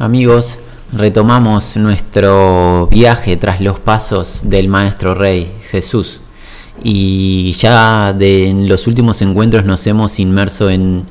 [0.00, 0.58] Amigos,
[0.94, 6.22] retomamos nuestro viaje tras los pasos del Maestro Rey Jesús.
[6.82, 11.04] Y ya de, en los últimos encuentros nos hemos inmerso en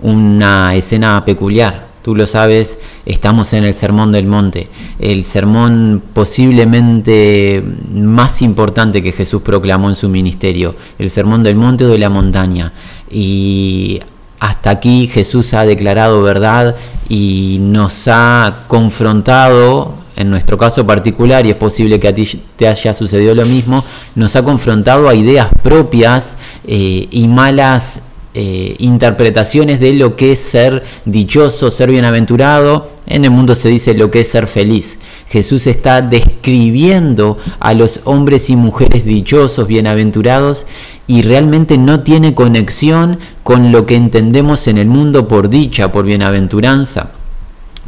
[0.00, 1.88] una escena peculiar.
[2.02, 4.68] Tú lo sabes, estamos en el Sermón del Monte,
[5.00, 11.84] el sermón posiblemente más importante que Jesús proclamó en su ministerio, el Sermón del Monte
[11.84, 12.72] o de la montaña.
[13.10, 13.98] Y
[14.40, 16.76] hasta aquí Jesús ha declarado verdad
[17.08, 22.68] y nos ha confrontado, en nuestro caso particular, y es posible que a ti te
[22.68, 26.36] haya sucedido lo mismo, nos ha confrontado a ideas propias
[26.66, 28.02] eh, y malas
[28.38, 32.90] eh, interpretaciones de lo que es ser dichoso, ser bienaventurado.
[33.06, 34.98] En el mundo se dice lo que es ser feliz.
[35.28, 40.66] Jesús está describiendo a los hombres y mujeres dichosos, bienaventurados,
[41.06, 46.04] y realmente no tiene conexión con lo que entendemos en el mundo por dicha, por
[46.04, 47.10] bienaventuranza.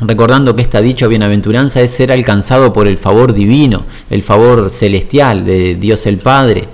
[0.00, 5.44] Recordando que esta dicha bienaventuranza es ser alcanzado por el favor divino, el favor celestial
[5.44, 6.68] de Dios el Padre.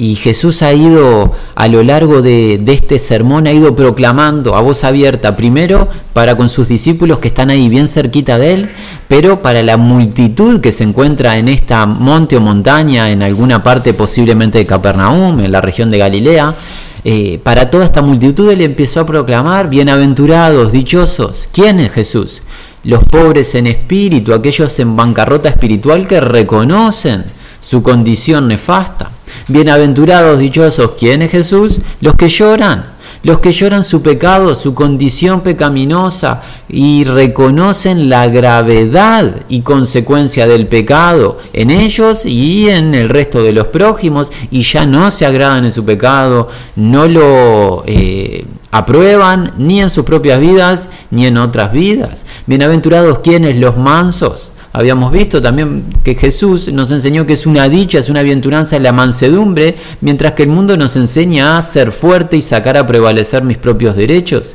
[0.00, 4.84] Y Jesús ha ido a lo largo de, este sermón, ha ido proclamando a voz
[4.84, 8.70] abierta, primero para con sus discípulos que están ahí bien cerquita de él,
[9.08, 13.92] pero para la multitud que se encuentra en esta monte o montaña, en alguna parte
[13.92, 16.54] posiblemente de Capernaum, en la región de Galilea.
[17.02, 21.48] Eh, para toda esta multitud él empezó a proclamar, bienaventurados, dichosos.
[21.50, 22.42] ¿Quién es Jesús?
[22.84, 27.24] Los pobres en espíritu, aquellos en bancarrota espiritual que reconocen
[27.60, 29.17] su condición nefasta.
[29.48, 31.80] Bienaventurados, dichosos, ¿quién es Jesús?
[32.00, 39.42] Los que lloran, los que lloran su pecado, su condición pecaminosa y reconocen la gravedad
[39.48, 44.86] y consecuencia del pecado en ellos y en el resto de los prójimos y ya
[44.86, 50.88] no se agradan en su pecado, no lo eh, aprueban ni en sus propias vidas
[51.10, 52.24] ni en otras vidas.
[52.46, 57.98] Bienaventurados quienes los mansos Habíamos visto también que Jesús nos enseñó que es una dicha,
[57.98, 62.42] es una aventuranza la mansedumbre, mientras que el mundo nos enseña a ser fuerte y
[62.42, 64.54] sacar a prevalecer mis propios derechos.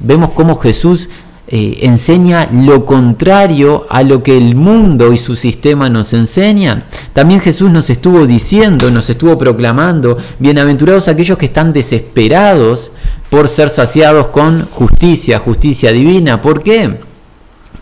[0.00, 1.08] Vemos cómo Jesús
[1.48, 6.84] eh, enseña lo contrario a lo que el mundo y su sistema nos enseñan.
[7.14, 12.92] También Jesús nos estuvo diciendo, nos estuvo proclamando, bienaventurados aquellos que están desesperados
[13.30, 16.42] por ser saciados con justicia, justicia divina.
[16.42, 17.13] ¿Por qué?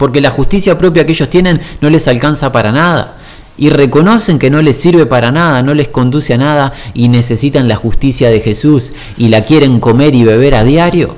[0.02, 3.18] Porque la justicia propia que ellos tienen no les alcanza para nada.
[3.56, 7.68] Y reconocen que no les sirve para nada, no les conduce a nada y necesitan
[7.68, 11.14] la justicia de Jesús y la quieren comer y beber a diario.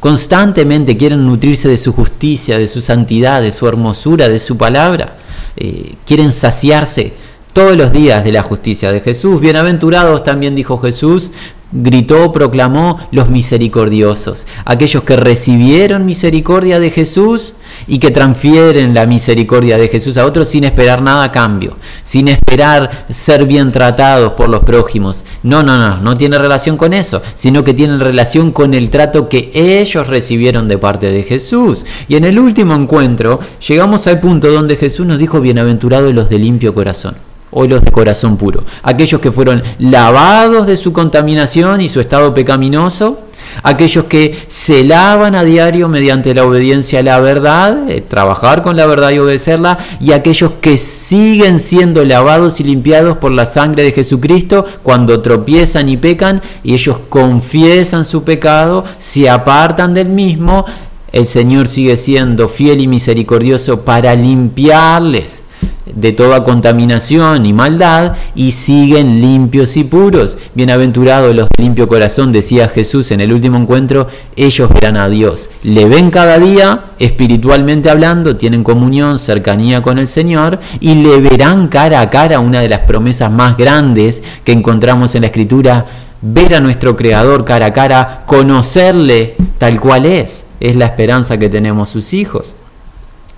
[0.00, 5.16] Constantemente quieren nutrirse de su justicia, de su santidad, de su hermosura, de su palabra.
[5.56, 7.14] Eh, quieren saciarse
[7.54, 9.40] todos los días de la justicia de Jesús.
[9.40, 11.30] Bienaventurados también dijo Jesús,
[11.72, 17.54] gritó, proclamó los misericordiosos, aquellos que recibieron misericordia de Jesús
[17.88, 22.28] y que transfieren la misericordia de Jesús a otros sin esperar nada a cambio, sin
[22.28, 25.24] esperar ser bien tratados por los prójimos.
[25.42, 29.28] No, no, no, no tiene relación con eso, sino que tiene relación con el trato
[29.28, 31.84] que ellos recibieron de parte de Jesús.
[32.08, 36.38] Y en el último encuentro llegamos al punto donde Jesús nos dijo, bienaventurados los de
[36.38, 37.16] limpio corazón
[37.58, 38.64] o los de corazón puro.
[38.82, 43.20] Aquellos que fueron lavados de su contaminación y su estado pecaminoso,
[43.62, 48.76] aquellos que se lavan a diario mediante la obediencia a la verdad, eh, trabajar con
[48.76, 53.84] la verdad y obedecerla, y aquellos que siguen siendo lavados y limpiados por la sangre
[53.84, 60.66] de Jesucristo cuando tropiezan y pecan, y ellos confiesan su pecado, se apartan del mismo,
[61.10, 65.45] el Señor sigue siendo fiel y misericordioso para limpiarles
[65.94, 70.36] de toda contaminación y maldad y siguen limpios y puros.
[70.54, 75.48] Bienaventurados los de limpio corazón, decía Jesús en el último encuentro, ellos verán a Dios.
[75.62, 81.68] Le ven cada día, espiritualmente hablando, tienen comunión, cercanía con el Señor y le verán
[81.68, 85.86] cara a cara una de las promesas más grandes que encontramos en la Escritura,
[86.20, 90.44] ver a nuestro Creador cara a cara, conocerle tal cual es.
[90.58, 92.54] Es la esperanza que tenemos sus hijos.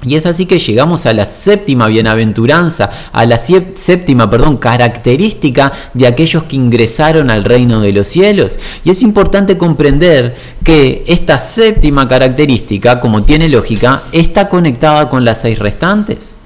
[0.04, 6.06] Y es así que llegamos a la séptima bienaventuranza, a la séptima, perdón, característica de
[6.06, 8.60] aquellos que ingresaron al reino de los cielos.
[8.84, 15.40] Y es importante comprender que esta séptima característica, como tiene lógica, está conectada con las
[15.40, 16.36] seis restantes.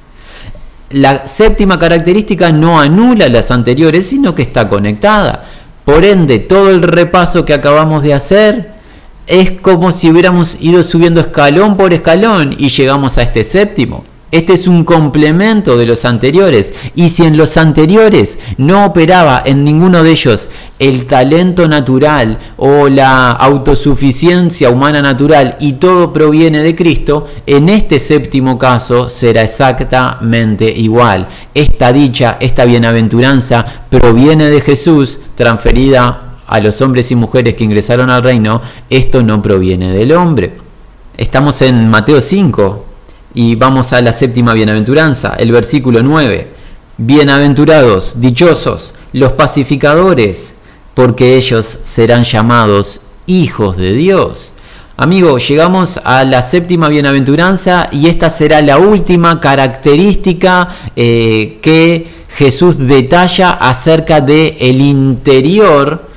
[0.88, 5.44] La séptima característica no anula las anteriores, sino que está conectada.
[5.84, 8.72] Por ende, todo el repaso que acabamos de hacer
[9.26, 14.04] es como si hubiéramos ido subiendo escalón por escalón y llegamos a este séptimo.
[14.32, 16.72] Este es un complemento de los anteriores.
[16.94, 20.48] Y si en los anteriores no operaba en ninguno de ellos
[20.78, 28.00] el talento natural o la autosuficiencia humana natural y todo proviene de Cristo, en este
[28.00, 31.26] séptimo caso será exactamente igual.
[31.52, 38.10] Esta dicha, esta bienaventuranza proviene de Jesús, transferida a los hombres y mujeres que ingresaron
[38.10, 38.60] al reino.
[38.90, 40.52] Esto no proviene del hombre.
[41.16, 42.86] Estamos en Mateo 5,
[43.34, 46.48] y vamos a la séptima bienaventuranza, el versículo 9.
[46.98, 50.52] Bienaventurados, dichosos, los pacificadores,
[50.94, 54.52] porque ellos serán llamados hijos de Dios.
[54.98, 62.76] Amigo, llegamos a la séptima bienaventuranza y esta será la última característica eh, que Jesús
[62.76, 66.11] detalla acerca de el interior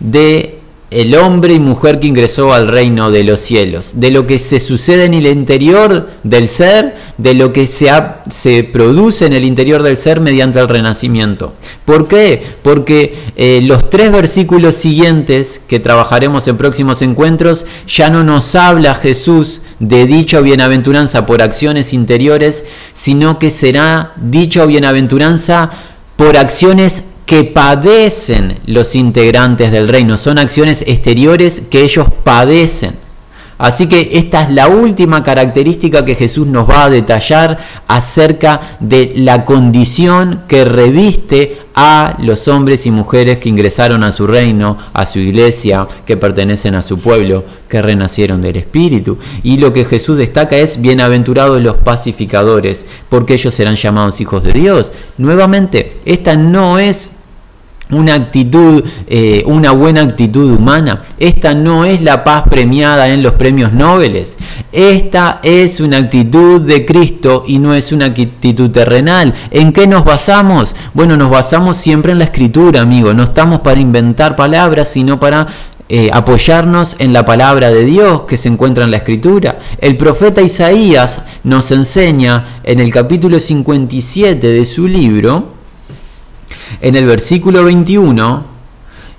[0.00, 0.60] de
[0.90, 4.58] el hombre y mujer que ingresó al reino de los cielos, de lo que se
[4.58, 7.88] sucede en el interior del ser, de lo que se,
[8.28, 11.52] se produce en el interior del ser mediante el renacimiento.
[11.84, 12.42] ¿Por qué?
[12.62, 18.94] Porque eh, los tres versículos siguientes que trabajaremos en próximos encuentros ya no nos habla
[18.94, 22.64] Jesús de dicha bienaventuranza por acciones interiores,
[22.94, 25.70] sino que será dicha bienaventuranza
[26.16, 30.16] por acciones que padecen los integrantes del reino.
[30.16, 32.94] Son acciones exteriores que ellos padecen.
[33.56, 37.56] Así que esta es la última característica que Jesús nos va a detallar
[37.86, 44.26] acerca de la condición que reviste a los hombres y mujeres que ingresaron a su
[44.26, 49.18] reino, a su iglesia, que pertenecen a su pueblo, que renacieron del Espíritu.
[49.44, 54.52] Y lo que Jesús destaca es bienaventurados los pacificadores, porque ellos serán llamados hijos de
[54.52, 54.90] Dios.
[55.16, 57.12] Nuevamente, esta no es
[57.90, 61.02] una actitud, eh, una buena actitud humana.
[61.18, 64.24] Esta no es la paz premiada en los premios Nobel.
[64.72, 69.34] Esta es una actitud de Cristo y no es una actitud terrenal.
[69.50, 70.74] ¿En qué nos basamos?
[70.94, 73.14] Bueno, nos basamos siempre en la escritura, amigo.
[73.14, 75.46] No estamos para inventar palabras, sino para
[75.92, 79.58] eh, apoyarnos en la palabra de Dios que se encuentra en la escritura.
[79.80, 85.59] El profeta Isaías nos enseña en el capítulo 57 de su libro,
[86.80, 88.44] en el versículo 21,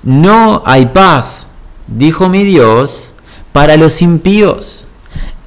[0.04, 1.48] no hay paz,
[1.88, 3.12] dijo mi Dios,
[3.52, 4.86] para los impíos.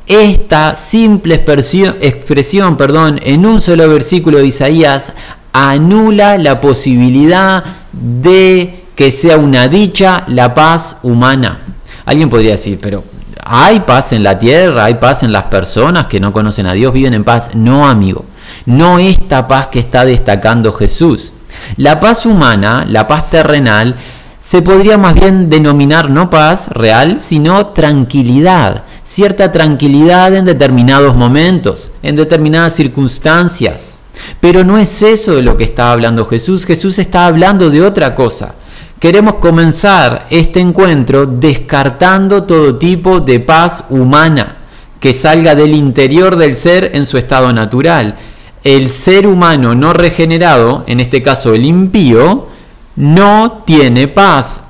[0.07, 5.13] Esta simple expresión, perdón, en un solo versículo de Isaías
[5.53, 11.61] anula la posibilidad de que sea una dicha la paz humana.
[12.05, 13.05] Alguien podría decir, pero
[13.45, 16.93] hay paz en la tierra, hay paz en las personas que no conocen a Dios,
[16.93, 17.51] viven en paz.
[17.55, 18.25] No, amigo,
[18.67, 21.34] no esta paz que está destacando Jesús.
[21.77, 23.97] La paz humana, la paz terrenal,
[24.39, 31.91] se podría más bien denominar no paz real, sino tranquilidad, cierta tranquilidad en determinados momentos,
[32.03, 33.97] en determinadas circunstancias.
[34.41, 38.15] Pero no es eso de lo que está hablando Jesús, Jesús está hablando de otra
[38.15, 38.55] cosa.
[39.01, 44.57] Queremos comenzar este encuentro descartando todo tipo de paz humana
[45.01, 48.17] que salga del interior del ser en su estado natural
[48.65, 52.49] el ser humano no regenerado, en este caso el impío,
[52.97, 54.63] no tiene paz.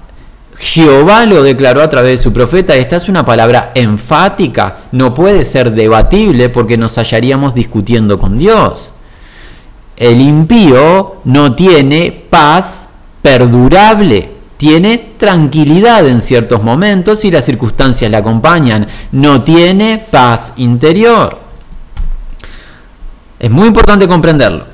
[0.57, 2.75] Jehová lo declaró a través de su profeta.
[2.75, 8.91] Esta es una palabra enfática, no puede ser debatible porque nos hallaríamos discutiendo con Dios.
[9.97, 12.87] El impío no tiene paz
[13.23, 21.44] perdurable, tiene tranquilidad en ciertos momentos y las circunstancias le acompañan, no tiene paz interior.
[23.39, 24.65] Es muy importante comprenderlo.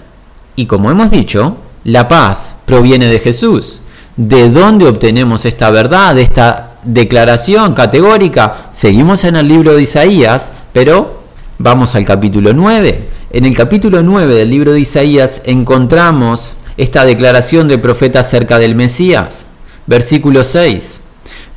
[0.57, 3.81] Y como hemos dicho, la paz proviene de Jesús.
[4.17, 8.69] ¿De dónde obtenemos esta verdad, esta declaración categórica?
[8.71, 11.23] Seguimos en el libro de Isaías, pero
[11.59, 13.09] vamos al capítulo 9.
[13.33, 18.75] En el capítulo 9 del libro de Isaías encontramos esta declaración del profeta acerca del
[18.75, 19.47] Mesías.
[19.87, 21.01] Versículo 6.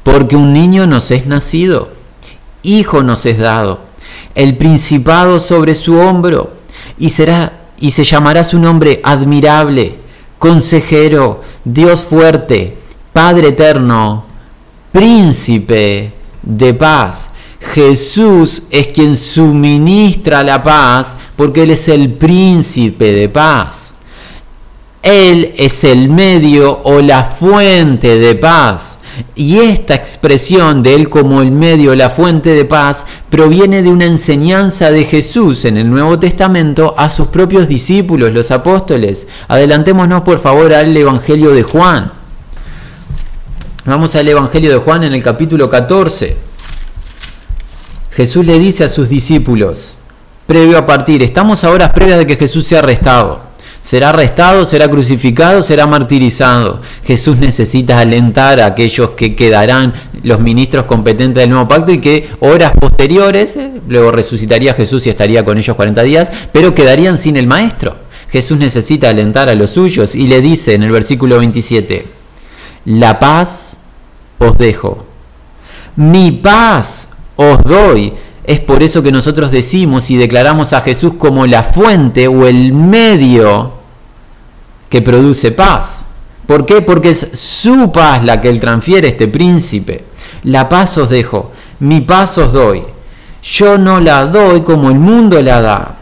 [0.03, 1.89] Porque un niño nos es nacido,
[2.61, 3.79] hijo nos es dado,
[4.35, 6.62] el principado sobre su hombro
[6.97, 9.95] y será y se llamará su nombre admirable,
[10.39, 12.77] consejero, Dios fuerte,
[13.11, 14.25] Padre eterno,
[14.91, 17.29] príncipe de paz.
[17.73, 23.91] Jesús es quien suministra la paz porque Él es el príncipe de paz.
[25.01, 28.99] Él es el medio o la fuente de paz.
[29.35, 34.05] Y esta expresión de Él como el medio, la fuente de paz, proviene de una
[34.05, 39.27] enseñanza de Jesús en el Nuevo Testamento a sus propios discípulos, los apóstoles.
[39.47, 42.11] Adelantémonos por favor al Evangelio de Juan.
[43.85, 46.37] Vamos al Evangelio de Juan en el capítulo 14.
[48.11, 49.97] Jesús le dice a sus discípulos,
[50.47, 51.23] previo a partir.
[51.23, 53.52] Estamos a horas previas de que Jesús sea arrestado.
[53.83, 56.79] Será arrestado, será crucificado, será martirizado.
[57.03, 62.29] Jesús necesita alentar a aquellos que quedarán los ministros competentes del nuevo pacto y que
[62.39, 67.35] horas posteriores, eh, luego resucitaría Jesús y estaría con ellos 40 días, pero quedarían sin
[67.35, 67.97] el maestro.
[68.31, 72.05] Jesús necesita alentar a los suyos y le dice en el versículo 27,
[72.85, 73.75] la paz
[74.39, 75.05] os dejo,
[75.97, 78.13] mi paz os doy.
[78.43, 82.73] Es por eso que nosotros decimos y declaramos a Jesús como la fuente o el
[82.73, 83.71] medio
[84.89, 86.05] que produce paz.
[86.45, 86.81] ¿Por qué?
[86.81, 90.03] Porque es su paz la que él transfiere, este príncipe.
[90.43, 92.83] La paz os dejo, mi paz os doy.
[93.41, 95.97] Yo no la doy como el mundo la da.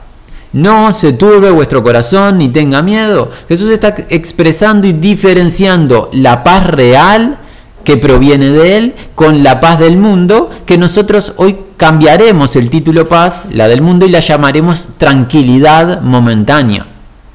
[0.53, 3.29] No se turbe vuestro corazón ni tenga miedo.
[3.47, 7.37] Jesús está expresando y diferenciando la paz real
[7.83, 13.09] que proviene de Él con la paz del mundo, que nosotros hoy cambiaremos el título
[13.09, 16.85] paz, la del mundo, y la llamaremos tranquilidad momentánea.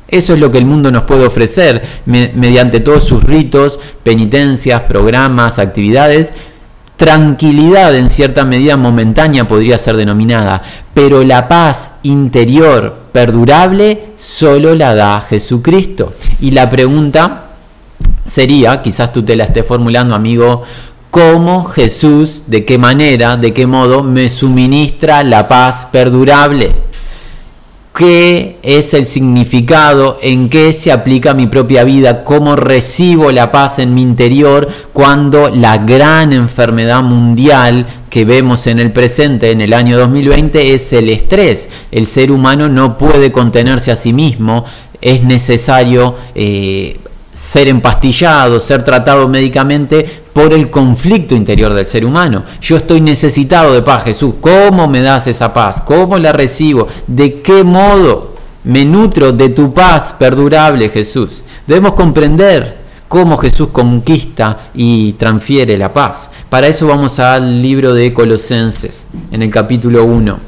[0.06, 5.58] Eso es lo que el mundo nos puede ofrecer mediante todos sus ritos, penitencias, programas,
[5.58, 6.32] actividades.
[6.96, 10.62] Tranquilidad en cierta medida momentánea podría ser denominada,
[10.94, 16.14] pero la paz interior perdurable solo la da Jesucristo.
[16.40, 17.46] Y la pregunta
[18.24, 20.62] sería, quizás tú te la estés formulando, amigo,
[21.16, 26.72] ¿cómo Jesús, de qué manera, de qué modo me suministra la paz perdurable?
[27.94, 30.18] ¿Qué es el significado?
[30.20, 32.22] ¿En qué se aplica mi propia vida?
[32.22, 38.78] ¿Cómo recibo la paz en mi interior cuando la gran enfermedad mundial que vemos en
[38.78, 41.70] el presente, en el año 2020, es el estrés?
[41.92, 44.66] El ser humano no puede contenerse a sí mismo,
[45.00, 47.00] es necesario eh,
[47.32, 52.44] ser empastillado, ser tratado médicamente por el conflicto interior del ser humano.
[52.60, 54.34] Yo estoy necesitado de paz, Jesús.
[54.38, 55.80] ¿Cómo me das esa paz?
[55.80, 56.86] ¿Cómo la recibo?
[57.06, 61.42] ¿De qué modo me nutro de tu paz perdurable, Jesús?
[61.66, 62.76] Debemos comprender
[63.08, 66.28] cómo Jesús conquista y transfiere la paz.
[66.50, 70.38] Para eso vamos al libro de Colosenses, en el capítulo 1.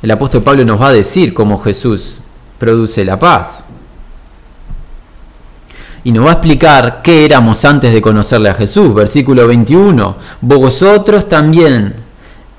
[0.00, 2.18] El apóstol Pablo nos va a decir cómo Jesús
[2.60, 3.64] produce la paz.
[6.06, 8.94] Y nos va a explicar qué éramos antes de conocerle a Jesús.
[8.94, 10.14] Versículo 21.
[10.40, 11.96] Vosotros también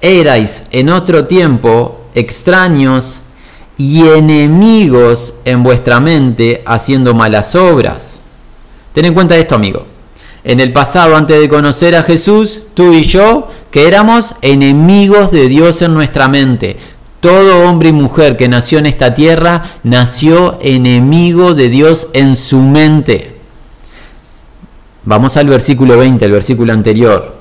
[0.01, 3.21] erais en otro tiempo extraños
[3.77, 8.19] y enemigos en vuestra mente haciendo malas obras.
[8.91, 9.85] Ten en cuenta esto, amigo.
[10.43, 15.47] En el pasado, antes de conocer a Jesús, tú y yo, que éramos enemigos de
[15.47, 16.75] Dios en nuestra mente.
[17.21, 22.59] Todo hombre y mujer que nació en esta tierra nació enemigo de Dios en su
[22.59, 23.36] mente.
[25.07, 27.37] Vamos al versículo 20, el versículo anterior.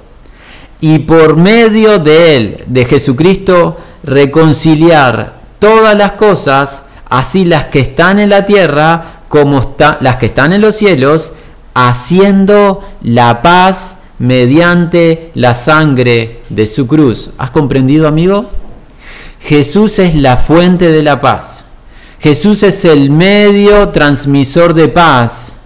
[0.81, 8.21] Y por medio de él, de Jesucristo, reconciliar todas las cosas, así las que están
[8.21, 11.33] en la tierra como las que están en los cielos,
[11.75, 17.31] haciendo la paz mediante la sangre de su cruz.
[17.37, 18.49] ¿Has comprendido, amigo?
[19.41, 21.65] Jesús es la fuente de la paz.
[22.21, 25.57] Jesús es el medio transmisor de paz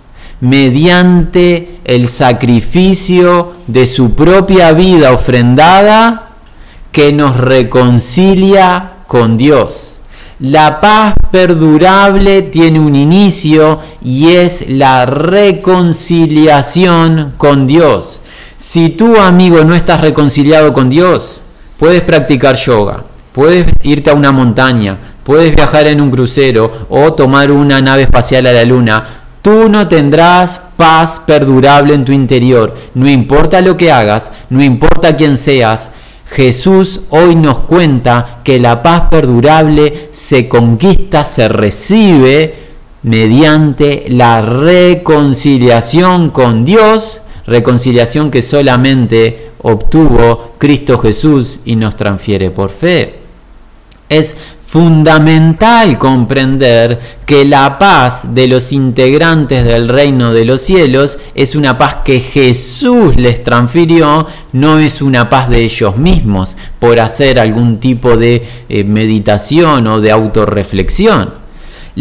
[0.41, 6.31] mediante el sacrificio de su propia vida ofrendada
[6.93, 9.99] que nos reconcilia con Dios.
[10.41, 18.23] La paz perdurable tiene un inicio y es la reconciliación con Dios.
[18.57, 21.43] Si tú, amigo, no estás reconciliado con Dios,
[21.79, 27.53] puedes practicar yoga, Puedes irte a una montaña, puedes viajar en un crucero o tomar
[27.53, 29.20] una nave espacial a la luna.
[29.43, 32.77] Tú no tendrás paz perdurable en tu interior.
[32.95, 35.91] No importa lo que hagas, no importa quién seas.
[36.27, 42.55] Jesús hoy nos cuenta que la paz perdurable se conquista, se recibe
[43.03, 52.71] mediante la reconciliación con Dios, reconciliación que solamente obtuvo Cristo Jesús y nos transfiere por
[52.71, 53.21] fe.
[54.09, 54.37] Es
[54.71, 61.77] fundamental comprender que la paz de los integrantes del reino de los cielos es una
[61.77, 67.81] paz que Jesús les transfirió, no es una paz de ellos mismos por hacer algún
[67.81, 71.40] tipo de eh, meditación o de autorreflexión.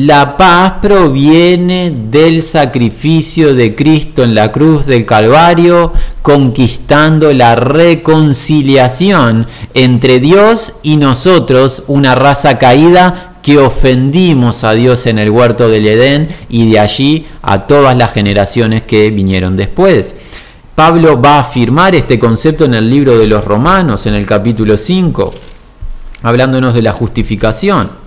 [0.02, 5.92] La paz proviene del sacrificio de Cristo en la cruz del Calvario,
[6.22, 15.20] conquistando la reconciliación entre Dios y nosotros, una raza caída que ofendimos a Dios en
[15.20, 20.16] el huerto del Edén y de allí a todas las generaciones que vinieron después.
[20.76, 24.78] Pablo va a afirmar este concepto en el libro de los Romanos, en el capítulo
[24.78, 25.34] 5,
[26.24, 27.99] hablándonos de la justificación,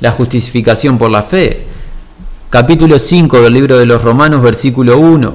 [0.00, 1.66] la justificación por la fe.
[2.50, 5.34] Capítulo 5 del libro de los Romanos, versículo 1.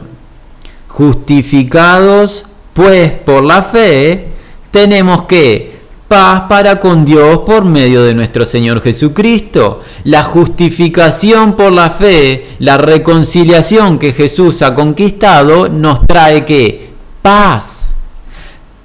[0.87, 4.29] Justificados pues por la fe,
[4.71, 5.73] tenemos que
[6.07, 9.81] paz para con Dios por medio de nuestro Señor Jesucristo.
[10.03, 16.89] La justificación por la fe, la reconciliación que Jesús ha conquistado, nos trae que
[17.21, 17.93] paz,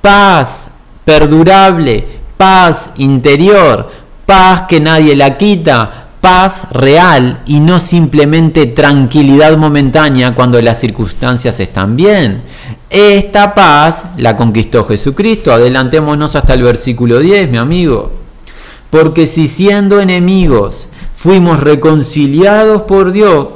[0.02, 0.70] paz
[1.04, 2.04] perdurable,
[2.36, 3.90] paz interior,
[4.28, 11.58] paz que nadie la quita, paz real y no simplemente tranquilidad momentánea cuando las circunstancias
[11.60, 12.42] están bien.
[12.90, 15.50] Esta paz la conquistó Jesucristo.
[15.50, 18.12] Adelantémonos hasta el versículo 10, mi amigo.
[18.90, 23.46] Porque si siendo enemigos fuimos reconciliados por Dios,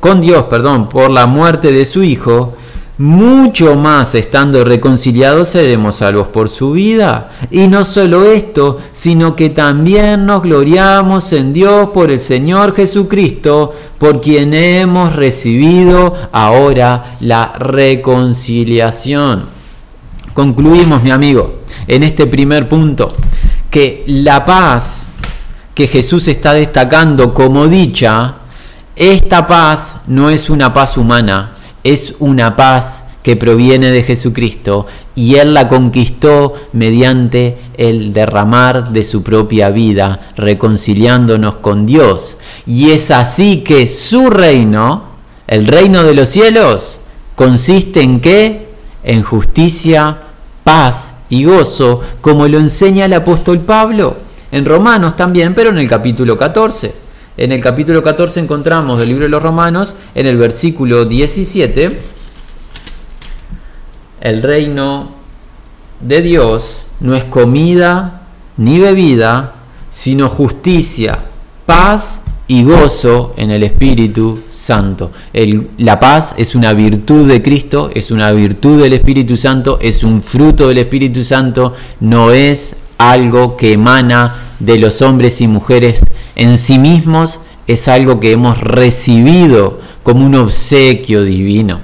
[0.00, 2.56] con Dios, perdón, por la muerte de su Hijo,
[2.98, 7.30] mucho más estando reconciliados seremos salvos por su vida.
[7.50, 13.74] Y no solo esto, sino que también nos gloriamos en Dios por el Señor Jesucristo,
[13.98, 19.44] por quien hemos recibido ahora la reconciliación.
[20.32, 23.08] Concluimos, mi amigo, en este primer punto,
[23.70, 25.08] que la paz
[25.74, 28.36] que Jesús está destacando como dicha,
[28.96, 31.52] esta paz no es una paz humana,
[31.92, 39.02] es una paz que proviene de Jesucristo y Él la conquistó mediante el derramar de
[39.02, 42.38] su propia vida, reconciliándonos con Dios.
[42.66, 45.04] Y es así que su reino,
[45.46, 47.00] el reino de los cielos,
[47.34, 48.68] consiste en qué?
[49.04, 50.18] En justicia,
[50.64, 54.16] paz y gozo, como lo enseña el apóstol Pablo.
[54.50, 57.05] En Romanos también, pero en el capítulo 14.
[57.38, 61.98] En el capítulo 14 encontramos del libro de los Romanos, en el versículo 17,
[64.22, 65.10] el reino
[66.00, 68.22] de Dios no es comida
[68.56, 69.52] ni bebida,
[69.90, 71.18] sino justicia,
[71.66, 75.10] paz y gozo en el Espíritu Santo.
[75.76, 80.22] la paz es una virtud de Cristo, es una virtud del Espíritu Santo, es un
[80.22, 86.58] fruto del Espíritu Santo, no es algo que emana de los hombres y mujeres en
[86.58, 91.80] sí mismos es algo que hemos recibido como un obsequio divino.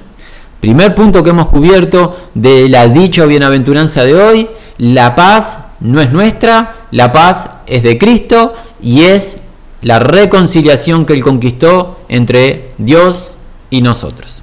[0.59, 6.11] Primer punto que hemos cubierto de la dicha bienaventuranza de hoy, la paz no es
[6.11, 9.37] nuestra, la paz es de Cristo y es
[9.81, 13.35] la reconciliación que Él conquistó entre Dios
[13.69, 14.41] y nosotros.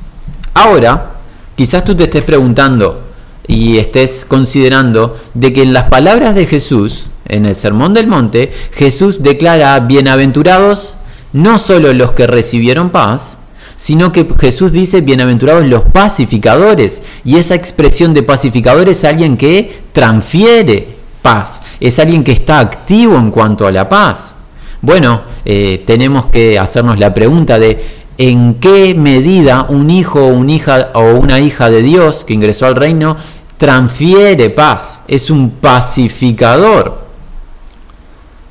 [0.52, 1.12] Ahora,
[1.56, 3.02] quizás tú te estés preguntando
[3.46, 8.52] y estés considerando de que en las palabras de Jesús, en el Sermón del Monte,
[8.72, 10.94] Jesús declara bienaventurados
[11.32, 13.38] no solo los que recibieron paz,
[13.76, 17.00] sino que Jesús dice bienaventurados los pacificadores.
[17.24, 23.16] Y esa expresión de pacificador es alguien que transfiere paz, es alguien que está activo
[23.16, 24.34] en cuanto a la paz.
[24.82, 30.90] Bueno, eh, tenemos que hacernos la pregunta de en qué medida un hijo un hija,
[30.94, 33.16] o una hija de Dios que ingresó al reino
[33.56, 37.09] transfiere paz, es un pacificador.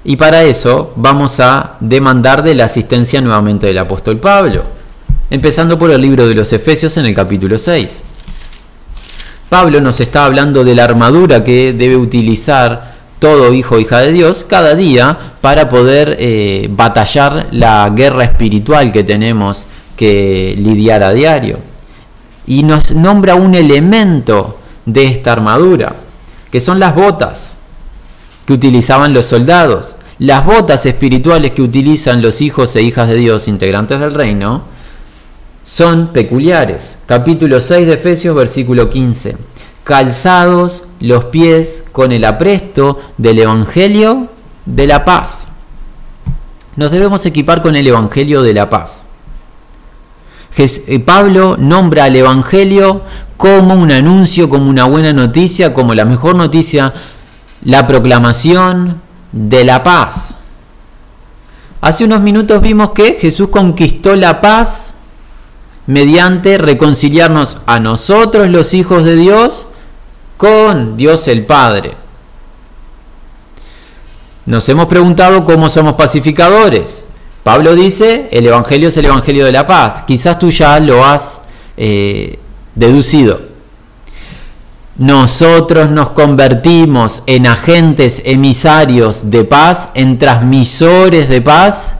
[0.04, 4.64] Y para eso vamos a demandar de la asistencia nuevamente del apóstol Pablo,
[5.30, 8.00] empezando por el libro de los Efesios en el capítulo 6.
[9.50, 14.14] Pablo nos está hablando de la armadura que debe utilizar todo hijo o hija de
[14.14, 19.66] Dios cada día para poder eh, batallar la guerra espiritual que tenemos
[19.98, 21.58] que lidiar a diario.
[22.48, 25.94] Y nos nombra un elemento de esta armadura,
[26.50, 27.59] que son las botas
[28.50, 29.96] que utilizaban los soldados.
[30.18, 34.64] Las botas espirituales que utilizan los hijos e hijas de Dios integrantes del reino
[35.64, 36.98] son peculiares.
[37.06, 39.38] Capítulo 6 de Efesios, versículo 15.
[39.84, 44.30] Calzados los pies con el apresto del Evangelio
[44.66, 45.50] de la paz.
[46.76, 49.04] Nos debemos equipar con el Evangelio de la paz.
[50.58, 53.04] Eh, Pablo nombra al Evangelio
[53.38, 56.96] como un anuncio, como una buena noticia, como la mejor noticia
[57.64, 60.36] la proclamación de la paz.
[61.82, 64.94] Hace unos minutos vimos que Jesús conquistó la paz
[65.88, 69.68] mediante reconciliarnos a nosotros los hijos de Dios
[70.38, 71.94] con Dios el Padre.
[74.46, 77.06] Nos hemos preguntado cómo somos pacificadores.
[77.44, 80.04] Pablo dice, el Evangelio es el Evangelio de la paz.
[80.04, 81.42] Quizás tú ya lo has
[81.78, 82.40] eh,
[82.76, 83.49] deducido
[85.00, 91.96] nosotros nos convertimos en agentes emisarios de paz, en transmisores de paz,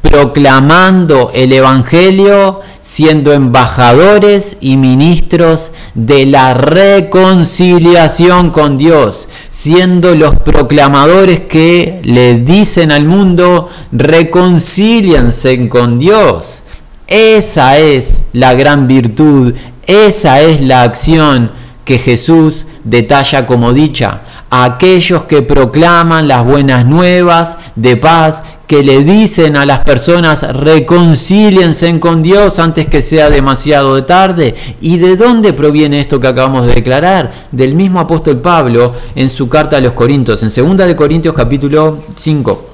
[0.00, 11.40] proclamando el Evangelio, siendo embajadores y ministros de la reconciliación con Dios, siendo los proclamadores
[11.40, 16.62] que le dicen al mundo, reconcíliense con Dios.
[17.08, 19.52] Esa es la gran virtud,
[19.86, 26.84] esa es la acción que Jesús detalla como dicha a aquellos que proclaman las buenas
[26.84, 33.28] nuevas de paz, que le dicen a las personas reconcíliense con Dios antes que sea
[33.28, 34.54] demasiado tarde.
[34.80, 37.48] ¿Y de dónde proviene esto que acabamos de declarar?
[37.50, 42.04] Del mismo apóstol Pablo en su carta a los Corintios, en 2 de Corintios capítulo
[42.14, 42.70] 5,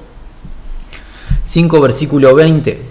[1.43, 2.81] 5 versículo 20.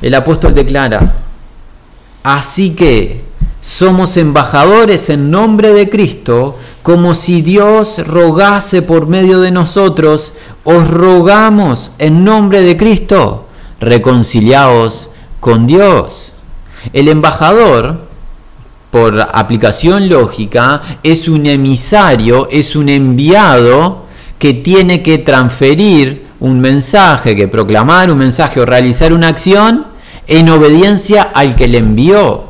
[0.00, 1.14] El apóstol declara,
[2.22, 3.27] así que
[3.68, 10.32] somos embajadores en nombre de Cristo, como si Dios rogase por medio de nosotros,
[10.64, 13.44] os rogamos en nombre de Cristo,
[13.78, 16.32] reconciliaos con Dios.
[16.94, 18.06] El embajador,
[18.90, 24.06] por aplicación lógica, es un emisario, es un enviado
[24.38, 29.84] que tiene que transferir un mensaje, que proclamar un mensaje o realizar una acción
[30.26, 32.47] en obediencia al que le envió.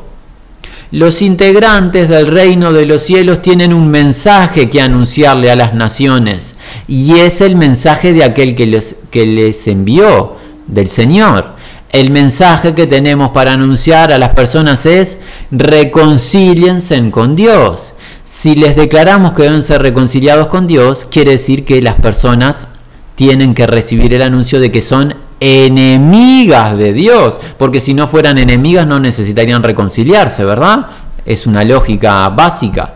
[0.90, 6.54] Los integrantes del reino de los cielos tienen un mensaje que anunciarle a las naciones
[6.86, 11.56] y es el mensaje de aquel que les, que les envió, del Señor.
[11.90, 15.18] El mensaje que tenemos para anunciar a las personas es
[15.50, 17.92] reconcíliense con Dios.
[18.24, 22.68] Si les declaramos que deben ser reconciliados con Dios, quiere decir que las personas
[23.14, 28.38] tienen que recibir el anuncio de que son enemigas de Dios, porque si no fueran
[28.38, 30.86] enemigas no necesitarían reconciliarse, ¿verdad?
[31.24, 32.94] Es una lógica básica.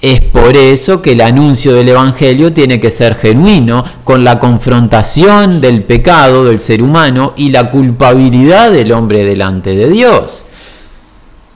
[0.00, 5.62] Es por eso que el anuncio del Evangelio tiene que ser genuino, con la confrontación
[5.62, 10.44] del pecado del ser humano y la culpabilidad del hombre delante de Dios.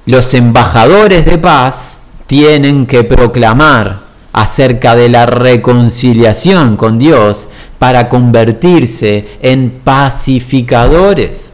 [0.06, 9.38] Los embajadores de paz tienen que proclamar acerca de la reconciliación con Dios para convertirse
[9.43, 11.53] en pacificadores,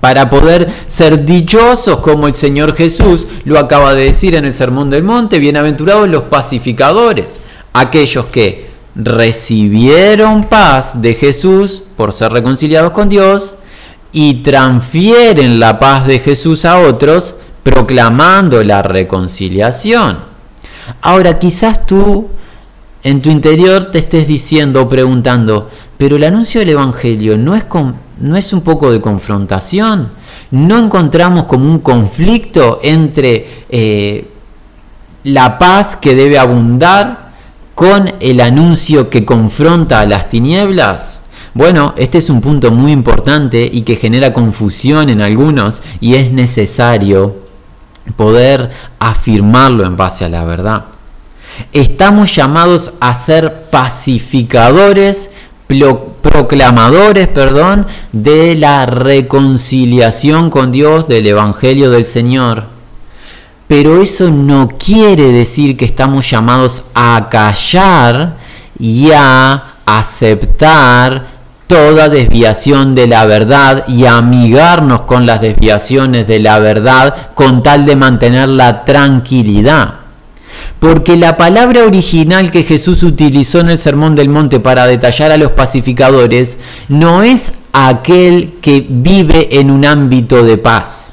[0.00, 4.90] para poder ser dichosos como el Señor Jesús lo acaba de decir en el Sermón
[4.90, 7.40] del Monte, bienaventurados los pacificadores,
[7.72, 13.56] aquellos que recibieron paz de Jesús por ser reconciliados con Dios
[14.12, 20.33] y transfieren la paz de Jesús a otros proclamando la reconciliación.
[21.00, 22.28] Ahora quizás tú
[23.02, 27.64] en tu interior te estés diciendo o preguntando, pero el anuncio del Evangelio no es,
[28.18, 30.10] no es un poco de confrontación,
[30.50, 34.30] no encontramos como un conflicto entre eh,
[35.24, 37.32] la paz que debe abundar
[37.74, 41.20] con el anuncio que confronta a las tinieblas.
[41.54, 46.32] Bueno, este es un punto muy importante y que genera confusión en algunos y es
[46.32, 47.43] necesario
[48.16, 50.84] poder afirmarlo en base a la verdad.
[51.72, 55.30] Estamos llamados a ser pacificadores,
[56.22, 62.64] proclamadores, perdón, de la reconciliación con Dios del Evangelio del Señor.
[63.66, 68.36] Pero eso no quiere decir que estamos llamados a callar
[68.78, 71.33] y a aceptar
[71.74, 77.84] toda desviación de la verdad y amigarnos con las desviaciones de la verdad con tal
[77.84, 79.94] de mantener la tranquilidad.
[80.78, 85.36] Porque la palabra original que Jesús utilizó en el Sermón del Monte para detallar a
[85.36, 91.12] los pacificadores no es aquel que vive en un ámbito de paz,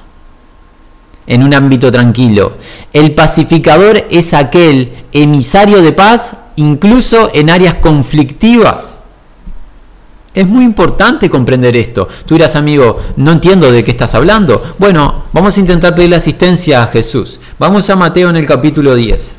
[1.26, 2.58] en un ámbito tranquilo.
[2.94, 9.00] El pacificador es aquel emisario de paz incluso en áreas conflictivas.
[10.34, 12.08] Es muy importante comprender esto.
[12.26, 14.64] Tú dirás, amigo, no entiendo de qué estás hablando.
[14.78, 17.40] Bueno, vamos a intentar pedirle asistencia a Jesús.
[17.60, 19.36] Vamos a Mateo en el capítulo 10.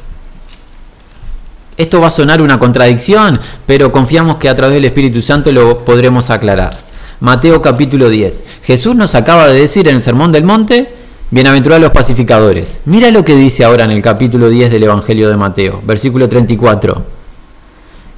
[1.78, 5.82] Esto va a sonar una contradicción, pero confiamos que a través del Espíritu Santo lo
[5.82, 6.76] podremos aclarar.
[7.20, 8.44] Mateo capítulo 10.
[8.62, 10.92] Jesús nos acaba de decir en el Sermón del Monte,
[11.30, 12.80] bienaventurados los pacificadores.
[12.84, 17.21] Mira lo que dice ahora en el capítulo 10 del Evangelio de Mateo, versículo 34.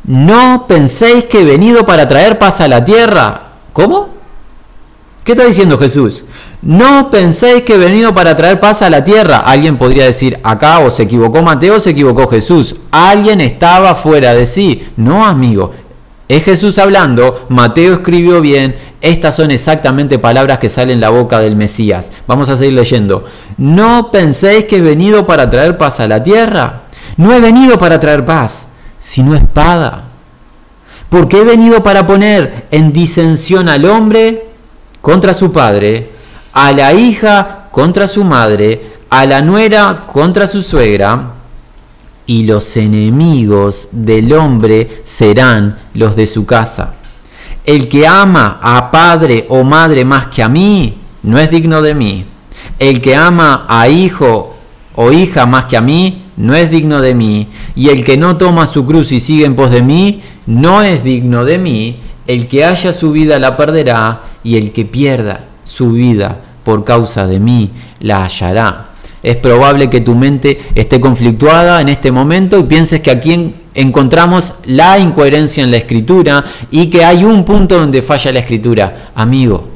[0.04, 3.40] No penséis que he venido para traer paz a la tierra.
[3.72, 4.08] ¿Cómo?
[5.24, 6.24] ¿Qué está diciendo Jesús?
[6.60, 9.38] No penséis que he venido para traer paz a la tierra.
[9.38, 12.76] Alguien podría decir, acá o se equivocó Mateo o se equivocó Jesús.
[12.90, 14.86] Alguien estaba fuera de sí.
[14.96, 15.72] No, amigo.
[16.28, 21.54] Es Jesús hablando, Mateo escribió bien, estas son exactamente palabras que salen la boca del
[21.54, 22.10] Mesías.
[22.26, 23.26] Vamos a seguir leyendo.
[23.58, 26.84] No penséis que he venido para traer paz a la tierra.
[27.18, 28.66] No he venido para traer paz,
[29.04, 30.04] sino espada.
[31.10, 34.46] Porque he venido para poner en disensión al hombre
[35.02, 36.10] contra su padre,
[36.54, 41.32] a la hija contra su madre, a la nuera contra su suegra,
[42.26, 46.94] y los enemigos del hombre serán los de su casa.
[47.66, 51.94] El que ama a padre o madre más que a mí, no es digno de
[51.94, 52.24] mí.
[52.78, 54.56] El que ama a hijo
[54.94, 57.48] o hija más que a mí, no es digno de mí.
[57.74, 61.04] Y el que no toma su cruz y sigue en pos de mí, no es
[61.04, 61.96] digno de mí.
[62.26, 67.26] El que haya su vida la perderá, y el que pierda su vida por causa
[67.26, 67.70] de mí
[68.00, 68.90] la hallará.
[69.22, 74.54] Es probable que tu mente esté conflictuada en este momento y pienses que aquí encontramos
[74.66, 79.10] la incoherencia en la escritura y que hay un punto donde falla la escritura.
[79.14, 79.66] Amigo,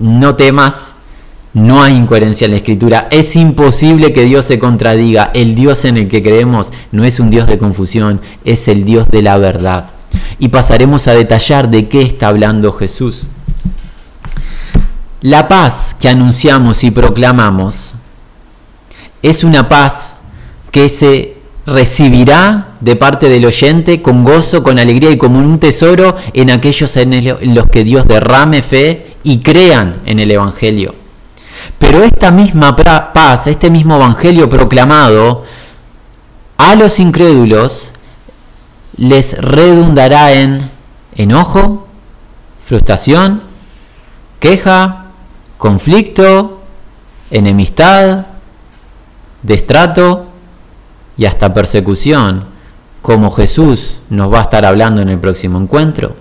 [0.00, 0.94] no temas,
[1.52, 3.08] no hay incoherencia en la escritura.
[3.10, 5.30] Es imposible que Dios se contradiga.
[5.34, 9.08] El Dios en el que creemos no es un Dios de confusión, es el Dios
[9.08, 9.90] de la verdad.
[10.38, 13.26] Y pasaremos a detallar de qué está hablando Jesús.
[15.22, 17.94] La paz que anunciamos y proclamamos
[19.22, 20.14] es una paz
[20.70, 21.36] que se
[21.66, 26.96] recibirá de parte del oyente con gozo, con alegría y como un tesoro en aquellos
[26.96, 30.99] en los que Dios derrame fe y crean en el Evangelio.
[31.80, 35.44] Pero esta misma paz, este mismo Evangelio proclamado
[36.58, 37.92] a los incrédulos
[38.98, 40.70] les redundará en
[41.16, 41.88] enojo,
[42.62, 43.42] frustración,
[44.40, 45.06] queja,
[45.56, 46.60] conflicto,
[47.30, 48.26] enemistad,
[49.42, 50.26] destrato
[51.16, 52.44] y hasta persecución,
[53.00, 56.14] como Jesús nos va a estar hablando en el próximo encuentro.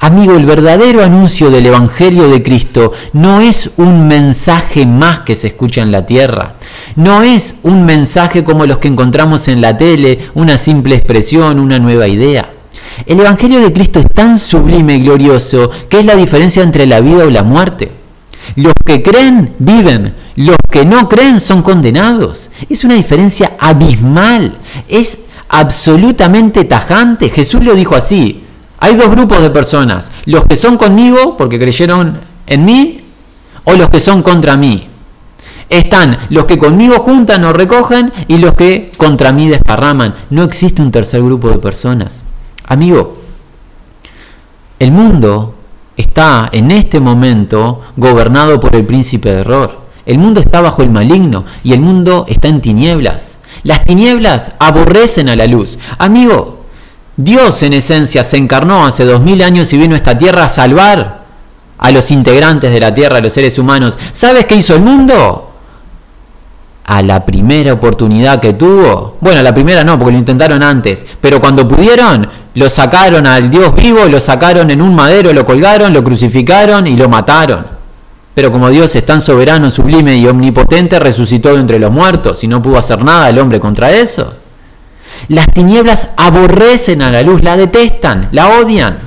[0.00, 5.48] Amigo, el verdadero anuncio del Evangelio de Cristo no es un mensaje más que se
[5.48, 6.54] escucha en la tierra.
[6.96, 11.78] No es un mensaje como los que encontramos en la tele, una simple expresión, una
[11.78, 12.50] nueva idea.
[13.04, 17.00] El Evangelio de Cristo es tan sublime y glorioso que es la diferencia entre la
[17.00, 17.90] vida o la muerte.
[18.54, 22.50] Los que creen viven, los que no creen son condenados.
[22.68, 24.56] Es una diferencia abismal,
[24.88, 25.18] es
[25.48, 27.28] absolutamente tajante.
[27.28, 28.45] Jesús lo dijo así.
[28.78, 33.00] Hay dos grupos de personas, los que son conmigo porque creyeron en mí
[33.64, 34.88] o los que son contra mí.
[35.68, 40.14] Están los que conmigo juntan o recogen y los que contra mí desparraman.
[40.30, 42.22] No existe un tercer grupo de personas.
[42.66, 43.16] Amigo,
[44.78, 45.54] el mundo
[45.96, 49.86] está en este momento gobernado por el príncipe de error.
[50.04, 53.38] El mundo está bajo el maligno y el mundo está en tinieblas.
[53.64, 55.78] Las tinieblas aborrecen a la luz.
[55.98, 56.65] Amigo,
[57.16, 60.48] Dios en esencia se encarnó hace dos mil años y vino a esta tierra a
[60.48, 61.24] salvar
[61.78, 63.98] a los integrantes de la tierra, a los seres humanos.
[64.12, 65.50] ¿Sabes qué hizo el mundo?
[66.84, 71.40] A la primera oportunidad que tuvo, bueno, la primera no, porque lo intentaron antes, pero
[71.40, 76.04] cuando pudieron, lo sacaron al Dios vivo, lo sacaron en un madero, lo colgaron, lo
[76.04, 77.66] crucificaron y lo mataron.
[78.34, 82.62] Pero como Dios es tan soberano, sublime y omnipotente, resucitó entre los muertos y no
[82.62, 84.34] pudo hacer nada el hombre contra eso.
[85.28, 88.98] Las tinieblas aborrecen a la luz, la detestan, la odian.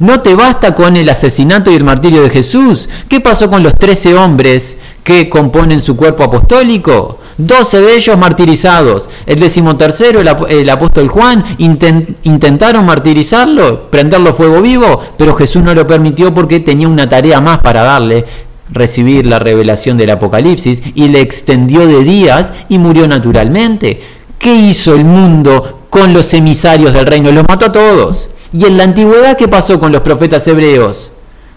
[0.00, 2.88] No te basta con el asesinato y el martirio de Jesús.
[3.08, 7.18] ¿Qué pasó con los trece hombres que componen su cuerpo apostólico?
[7.36, 9.10] 12 de ellos martirizados.
[9.26, 16.32] El decimotercero, el apóstol Juan, intentaron martirizarlo, prenderlo fuego vivo, pero Jesús no lo permitió
[16.32, 18.24] porque tenía una tarea más para darle,
[18.70, 24.00] recibir la revelación del Apocalipsis, y le extendió de días y murió naturalmente.
[24.44, 27.32] ¿Qué hizo el mundo con los emisarios del reino?
[27.32, 28.28] Los mató a todos.
[28.52, 31.12] ¿Y en la antigüedad qué pasó con los profetas hebreos?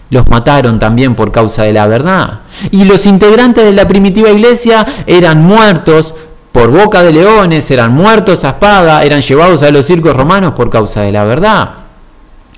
[0.08, 2.40] Los mataron también por causa de la verdad.
[2.70, 6.14] Y los integrantes de la primitiva iglesia eran muertos
[6.50, 10.70] por boca de leones, eran muertos a espada, eran llevados a los circos romanos por
[10.70, 11.70] causa de la verdad.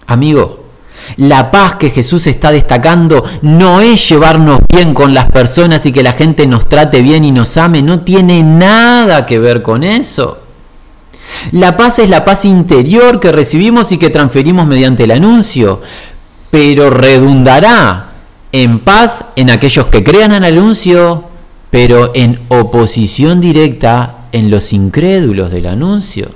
[0.06, 0.59] Amigo,
[1.16, 6.02] la paz que Jesús está destacando no es llevarnos bien con las personas y que
[6.02, 10.38] la gente nos trate bien y nos ame, no tiene nada que ver con eso.
[11.52, 15.80] La paz es la paz interior que recibimos y que transferimos mediante el anuncio
[16.50, 18.10] pero redundará
[18.52, 21.24] en paz en aquellos que crean el anuncio,
[21.70, 26.28] pero en oposición directa en los incrédulos del anuncio.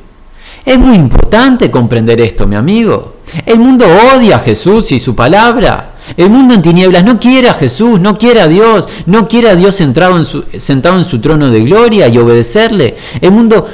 [0.65, 3.17] Es muy importante comprender esto, mi amigo.
[3.45, 5.95] El mundo odia a Jesús y su palabra.
[6.17, 9.57] El mundo en tinieblas no quiere a Jesús, no quiere a Dios, no quiere a
[9.57, 12.97] Dios sentado en su, sentado en su trono de gloria y obedecerle.
[13.21, 13.69] El mundo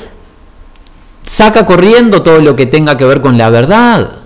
[1.24, 4.20] saca corriendo todo lo que tenga que ver con la verdad.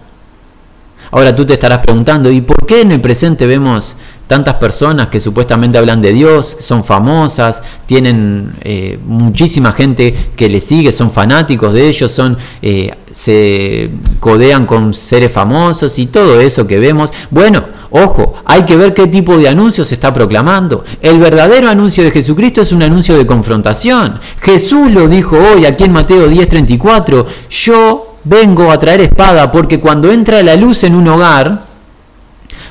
[1.10, 5.20] Ahora tú te estarás preguntando, ¿y por qué en el presente vemos tantas personas que
[5.20, 11.72] supuestamente hablan de Dios, son famosas, tienen eh, muchísima gente que les sigue, son fanáticos
[11.74, 17.10] de ellos, son, eh, se codean con seres famosos y todo eso que vemos.
[17.30, 20.84] Bueno, ojo, hay que ver qué tipo de anuncio se está proclamando.
[21.02, 24.20] El verdadero anuncio de Jesucristo es un anuncio de confrontación.
[24.40, 30.10] Jesús lo dijo hoy aquí en Mateo 10:34, yo vengo a traer espada porque cuando
[30.10, 31.66] entra la luz en un hogar,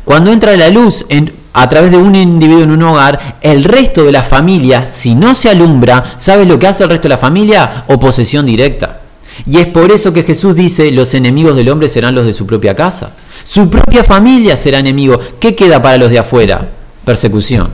[0.04, 4.04] cuando entra la luz en, a través de un individuo en un hogar, el resto
[4.04, 7.18] de la familia, si no se alumbra, ¿sabes lo que hace el resto de la
[7.18, 7.86] familia?
[7.88, 9.00] Oposición directa.
[9.46, 12.46] Y es por eso que Jesús dice, los enemigos del hombre serán los de su
[12.46, 13.12] propia casa.
[13.44, 15.20] Su propia familia será enemigo.
[15.40, 16.68] ¿Qué queda para los de afuera?
[17.04, 17.70] Persecución.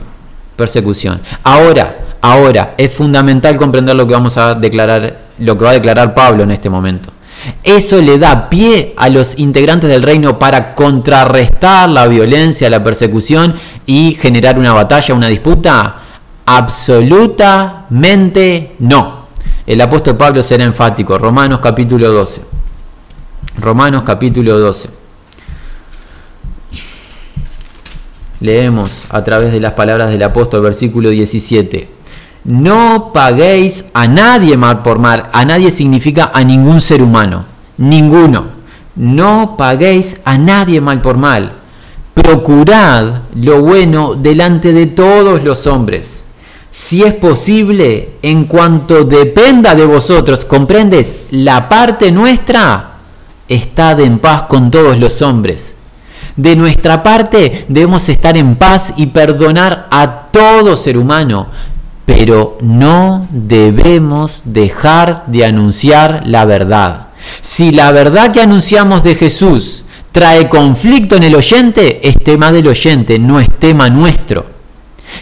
[0.56, 1.20] Persecución.
[1.42, 6.14] Ahora, ahora, es fundamental comprender lo que vamos a declarar, lo que va a declarar
[6.14, 7.10] Pablo en este momento.
[7.62, 13.54] Eso le da pie a los integrantes del reino para contrarrestar la violencia, la persecución
[13.86, 15.96] y generar una batalla, una disputa.
[16.46, 19.20] Absolutamente no.
[19.66, 21.16] El apóstol Pablo será enfático.
[21.16, 22.42] Romanos capítulo 12.
[23.58, 24.90] Romanos capítulo 12.
[28.40, 31.99] Leemos a través de las palabras del apóstol versículo 17.
[32.44, 35.28] No paguéis a nadie mal por mal.
[35.32, 37.44] A nadie significa a ningún ser humano.
[37.76, 38.44] Ninguno.
[38.96, 41.52] No paguéis a nadie mal por mal.
[42.14, 46.24] Procurad lo bueno delante de todos los hombres.
[46.70, 51.24] Si es posible, en cuanto dependa de vosotros, ¿comprendes?
[51.30, 52.98] La parte nuestra,
[53.48, 55.74] estad en paz con todos los hombres.
[56.36, 61.48] De nuestra parte debemos estar en paz y perdonar a todo ser humano,
[62.12, 67.06] pero no debemos dejar de anunciar la verdad.
[67.40, 72.66] Si la verdad que anunciamos de Jesús trae conflicto en el oyente, es tema del
[72.66, 74.44] oyente, no es tema nuestro.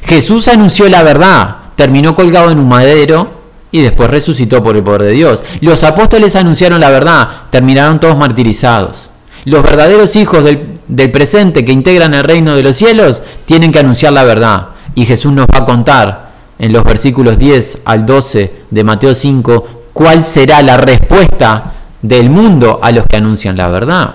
[0.05, 3.33] Jesús anunció la verdad, terminó colgado en un madero
[3.71, 5.43] y después resucitó por el poder de Dios.
[5.61, 9.11] Los apóstoles anunciaron la verdad, terminaron todos martirizados.
[9.45, 13.81] Los verdaderos hijos del, del presente que integran el reino de los cielos tienen que
[13.81, 14.69] anunciar la verdad.
[14.95, 16.28] Y Jesús nos va a contar
[16.59, 22.79] en los versículos 10 al 12 de Mateo 5 cuál será la respuesta del mundo
[22.83, 24.15] a los que anuncian la verdad.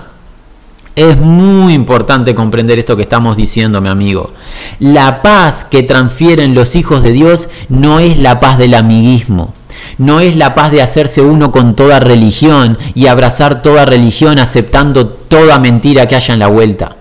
[0.96, 4.30] Es muy importante comprender esto que estamos diciendo, mi amigo.
[4.78, 9.52] La paz que transfieren los hijos de Dios no es la paz del amiguismo.
[9.98, 15.08] No es la paz de hacerse uno con toda religión y abrazar toda religión aceptando
[15.08, 16.96] toda mentira que haya en la vuelta.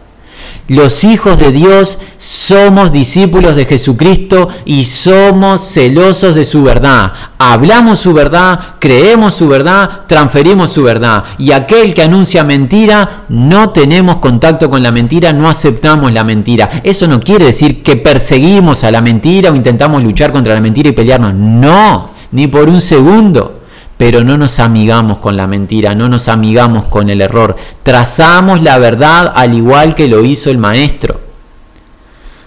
[0.69, 7.12] Los hijos de Dios somos discípulos de Jesucristo y somos celosos de su verdad.
[7.38, 11.26] Hablamos su verdad, creemos su verdad, transferimos su verdad.
[11.38, 16.82] Y aquel que anuncia mentira, no tenemos contacto con la mentira, no aceptamos la mentira.
[16.84, 20.88] Eso no quiere decir que perseguimos a la mentira o intentamos luchar contra la mentira
[20.88, 21.34] y pelearnos.
[21.34, 23.62] No, ni por un segundo
[24.04, 27.56] pero no nos amigamos con la mentira, no nos amigamos con el error.
[27.84, 31.22] Trazamos la verdad al igual que lo hizo el maestro.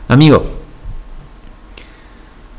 [0.07, 0.45] Amigo,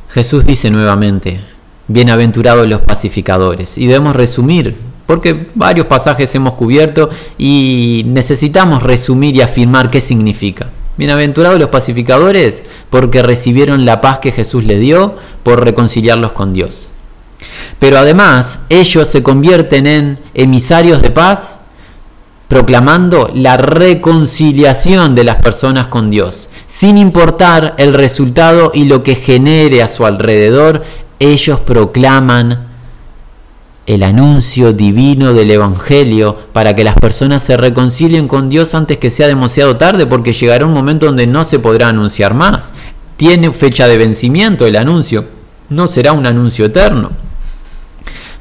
[0.10, 1.42] Jesús dice nuevamente,
[1.88, 3.78] bienaventurados los pacificadores.
[3.78, 10.72] Y debemos resumir, porque varios pasajes hemos cubierto y necesitamos resumir y afirmar qué significa.
[10.98, 16.94] Bienaventurados los pacificadores porque recibieron la paz que Jesús le dio por reconciliarlos con Dios.
[17.80, 21.60] Pero además ellos se convierten en emisarios de paz
[22.48, 26.50] proclamando la reconciliación de las personas con Dios.
[26.66, 30.84] Sin importar el resultado y lo que genere a su alrededor,
[31.20, 32.68] ellos proclaman
[33.86, 39.10] el anuncio divino del Evangelio para que las personas se reconcilien con Dios antes que
[39.10, 42.74] sea demasiado tarde, porque llegará un momento donde no se podrá anunciar más.
[43.16, 45.26] Tiene fecha de vencimiento el anuncio,
[45.70, 47.12] no será un anuncio eterno.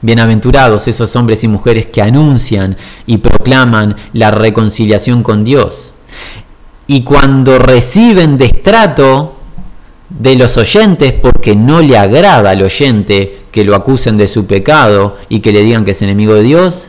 [0.02, 5.92] Bienaventurados esos hombres y mujeres que anuncian y proclaman la reconciliación con Dios.
[6.87, 9.37] Y cuando reciben destrato
[10.11, 15.16] de los oyentes porque no le agrada al oyente que lo acusen de su pecado
[15.28, 16.88] y que le digan que es enemigo de Dios,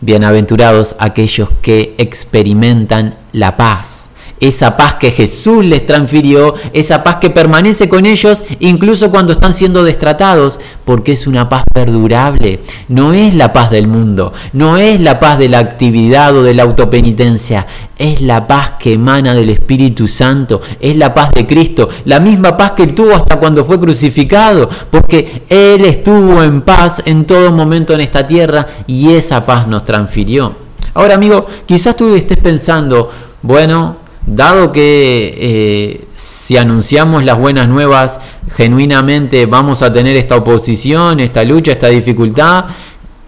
[0.00, 3.97] bienaventurados aquellos que experimentan la paz
[4.40, 9.54] esa paz que Jesús les transfirió, esa paz que permanece con ellos incluso cuando están
[9.54, 12.60] siendo destratados, porque es una paz perdurable.
[12.88, 16.54] No es la paz del mundo, no es la paz de la actividad o de
[16.54, 17.66] la autopenitencia,
[17.98, 22.56] es la paz que emana del Espíritu Santo, es la paz de Cristo, la misma
[22.56, 27.92] paz que tuvo hasta cuando fue crucificado, porque Él estuvo en paz en todo momento
[27.92, 30.54] en esta tierra y esa paz nos transfirió.
[30.94, 33.10] Ahora amigo, quizás tú estés pensando,
[33.42, 38.20] bueno, dado que eh, si anunciamos las buenas nuevas
[38.54, 42.66] genuinamente vamos a tener esta oposición, esta lucha, esta dificultad,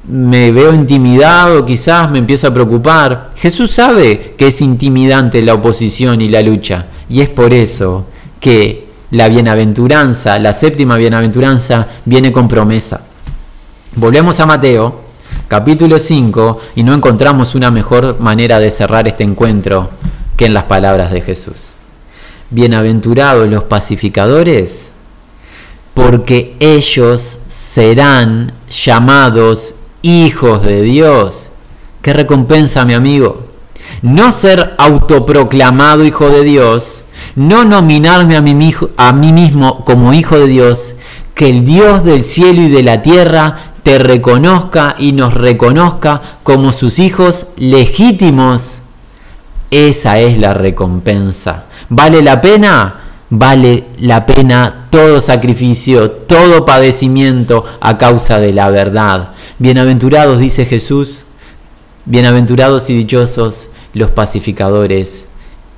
[0.09, 3.31] me veo intimidado, quizás me empiezo a preocupar.
[3.37, 8.07] Jesús sabe que es intimidante la oposición y la lucha, y es por eso
[8.39, 13.01] que la bienaventuranza, la séptima bienaventuranza, viene con promesa.
[13.97, 15.01] Volvemos a Mateo,
[15.49, 20.00] capítulo 5, y no encontramos una mejor manera de cerrar este encuentro
[20.41, 21.73] que en las palabras de Jesús.
[22.49, 24.91] Bienaventurados los pacificadores,
[25.93, 31.49] porque ellos serán llamados hijos de Dios.
[32.01, 33.49] ¿Qué recompensa, mi amigo?
[34.01, 37.03] No ser autoproclamado hijo de Dios,
[37.37, 40.95] no nominarme a mí, a mí mismo como hijo de Dios,
[41.35, 46.73] que el Dios del cielo y de la tierra te reconozca y nos reconozca como
[46.73, 48.80] sus hijos legítimos.
[49.71, 51.65] Esa es la recompensa.
[51.89, 52.95] ¿Vale la pena?
[53.31, 59.31] Vale la pena todo sacrificio, todo padecimiento a causa de la verdad.
[59.59, 61.25] Bienaventurados, dice Jesús,
[62.07, 65.27] bienaventurados y dichosos los pacificadores,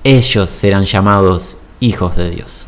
[0.05, 2.62] ellos serán llamados hijos de Dios.